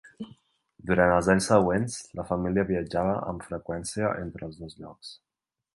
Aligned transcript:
Durant 0.91 1.13
els 1.17 1.29
anys 1.33 1.49
següents, 1.51 1.99
la 2.21 2.25
família 2.31 2.65
viatjava 2.73 3.15
amb 3.33 3.47
freqüència 3.53 4.13
entre 4.25 4.49
els 4.51 4.63
dos 4.65 4.79
llocs. 4.85 5.17